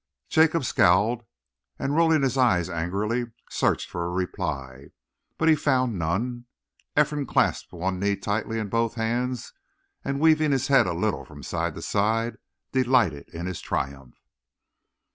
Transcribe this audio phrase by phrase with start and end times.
[0.29, 1.27] Jacob scowled,
[1.77, 4.87] and rolling his eyes angrily, searched for a reply;
[5.37, 6.45] but he found none.
[6.99, 9.53] Ephraim clasped one knee tightly in both hands,
[10.03, 12.37] and weaving his head a little from side to side,
[12.71, 14.17] delighted in his triumph.